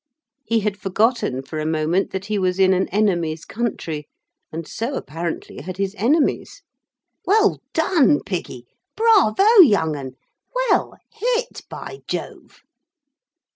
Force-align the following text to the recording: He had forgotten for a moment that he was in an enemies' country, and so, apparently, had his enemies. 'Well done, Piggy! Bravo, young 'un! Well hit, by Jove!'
He 0.43 0.61
had 0.61 0.77
forgotten 0.79 1.43
for 1.43 1.59
a 1.59 1.65
moment 1.67 2.09
that 2.09 2.25
he 2.25 2.39
was 2.39 2.57
in 2.59 2.73
an 2.73 2.87
enemies' 2.89 3.45
country, 3.45 4.07
and 4.51 4.67
so, 4.67 4.95
apparently, 4.95 5.61
had 5.61 5.77
his 5.77 5.93
enemies. 5.95 6.63
'Well 7.27 7.59
done, 7.75 8.21
Piggy! 8.23 8.65
Bravo, 8.95 9.59
young 9.59 9.95
'un! 9.95 10.13
Well 10.55 10.97
hit, 11.11 11.61
by 11.69 11.99
Jove!' 12.07 12.61